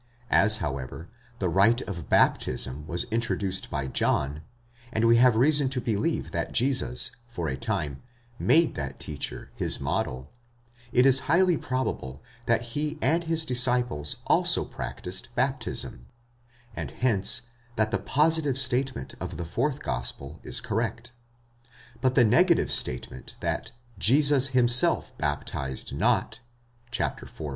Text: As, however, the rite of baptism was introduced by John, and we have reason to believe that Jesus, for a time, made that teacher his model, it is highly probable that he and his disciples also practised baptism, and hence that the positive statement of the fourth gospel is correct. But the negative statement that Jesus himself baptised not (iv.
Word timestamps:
As, 0.31 0.57
however, 0.57 1.09
the 1.37 1.47
rite 1.47 1.83
of 1.83 2.09
baptism 2.09 2.87
was 2.87 3.03
introduced 3.11 3.69
by 3.69 3.85
John, 3.85 4.41
and 4.91 5.05
we 5.05 5.17
have 5.17 5.35
reason 5.35 5.69
to 5.69 5.79
believe 5.79 6.31
that 6.31 6.53
Jesus, 6.53 7.11
for 7.27 7.47
a 7.47 7.55
time, 7.55 8.01
made 8.39 8.73
that 8.73 8.99
teacher 8.99 9.51
his 9.53 9.79
model, 9.79 10.31
it 10.91 11.05
is 11.05 11.19
highly 11.29 11.55
probable 11.55 12.23
that 12.47 12.63
he 12.73 12.97
and 12.99 13.25
his 13.25 13.45
disciples 13.45 14.15
also 14.25 14.65
practised 14.65 15.29
baptism, 15.35 16.07
and 16.75 16.89
hence 16.89 17.43
that 17.75 17.91
the 17.91 17.99
positive 17.99 18.57
statement 18.57 19.13
of 19.19 19.37
the 19.37 19.45
fourth 19.45 19.83
gospel 19.83 20.39
is 20.41 20.59
correct. 20.61 21.11
But 22.01 22.15
the 22.15 22.25
negative 22.25 22.71
statement 22.71 23.35
that 23.41 23.71
Jesus 23.99 24.47
himself 24.47 25.15
baptised 25.19 25.93
not 25.93 26.39
(iv. 26.99 27.21